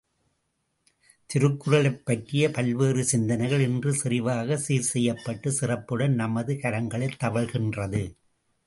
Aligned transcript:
திருக்குறளைப் 1.29 2.01
பற்றிய 2.05 2.49
பல்வேறு 2.49 3.03
சிந்தனைகள் 3.03 3.59
இன்று 3.59 3.93
செறிவாகச் 3.93 4.65
சீர்செய்யப்பட்டு, 4.67 5.47
சிறப்புடன் 5.49 6.15
நமது 6.15 6.53
கரங்களில் 6.53 7.19
தவழ்கின்றது. 7.23 8.03